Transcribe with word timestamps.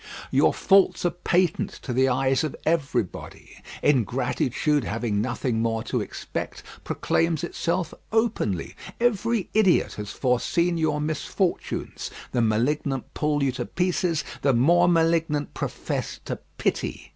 Your 0.31 0.51
faults 0.51 1.05
are 1.05 1.11
patent 1.11 1.69
to 1.83 1.93
the 1.93 2.09
eyes 2.09 2.43
of 2.43 2.55
everybody; 2.65 3.61
ingratitude 3.83 4.83
having 4.83 5.21
nothing 5.21 5.61
more 5.61 5.83
to 5.83 6.01
expect, 6.01 6.63
proclaims 6.83 7.43
itself 7.43 7.93
openly; 8.11 8.75
every 8.99 9.49
idiot 9.53 9.93
has 10.01 10.09
foreseen 10.09 10.75
your 10.79 10.99
misfortunes. 10.99 12.09
The 12.31 12.41
malignant 12.41 13.13
pull 13.13 13.43
you 13.43 13.51
to 13.51 13.65
pieces; 13.67 14.23
the 14.41 14.53
more 14.53 14.87
malignant 14.87 15.53
profess 15.53 16.19
to 16.25 16.37
pity. 16.57 17.09